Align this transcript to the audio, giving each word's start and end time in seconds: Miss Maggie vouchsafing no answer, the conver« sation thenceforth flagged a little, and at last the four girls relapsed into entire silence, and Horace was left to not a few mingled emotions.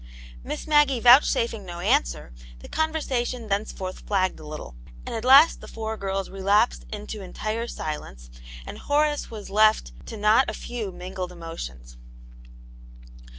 Miss 0.43 0.65
Maggie 0.65 0.99
vouchsafing 0.99 1.63
no 1.63 1.79
answer, 1.79 2.33
the 2.57 2.67
conver« 2.67 3.05
sation 3.07 3.49
thenceforth 3.49 3.99
flagged 3.99 4.39
a 4.39 4.47
little, 4.47 4.73
and 5.05 5.13
at 5.13 5.23
last 5.23 5.61
the 5.61 5.67
four 5.67 5.95
girls 5.95 6.27
relapsed 6.31 6.87
into 6.91 7.21
entire 7.21 7.67
silence, 7.67 8.31
and 8.65 8.79
Horace 8.79 9.29
was 9.29 9.51
left 9.51 9.91
to 10.07 10.17
not 10.17 10.49
a 10.49 10.55
few 10.55 10.91
mingled 10.91 11.31
emotions. 11.31 11.97